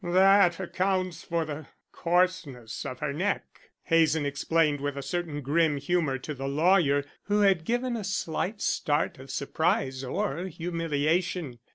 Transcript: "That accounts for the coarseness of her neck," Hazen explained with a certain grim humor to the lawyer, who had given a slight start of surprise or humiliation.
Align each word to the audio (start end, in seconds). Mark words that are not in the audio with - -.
"That 0.03 0.59
accounts 0.59 1.23
for 1.23 1.45
the 1.45 1.67
coarseness 1.91 2.87
of 2.87 3.01
her 3.01 3.13
neck," 3.13 3.45
Hazen 3.83 4.25
explained 4.25 4.81
with 4.81 4.97
a 4.97 5.03
certain 5.03 5.41
grim 5.43 5.77
humor 5.77 6.17
to 6.17 6.33
the 6.33 6.47
lawyer, 6.47 7.05
who 7.25 7.41
had 7.41 7.65
given 7.65 7.95
a 7.95 8.03
slight 8.03 8.61
start 8.63 9.19
of 9.19 9.29
surprise 9.29 10.03
or 10.03 10.47
humiliation. 10.47 11.59